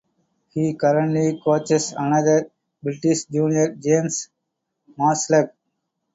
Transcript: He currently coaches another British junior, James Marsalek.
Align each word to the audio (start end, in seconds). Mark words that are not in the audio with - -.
He 0.49 0.73
currently 0.73 1.39
coaches 1.43 1.93
another 1.95 2.49
British 2.81 3.25
junior, 3.25 3.75
James 3.75 4.29
Marsalek. 4.97 5.51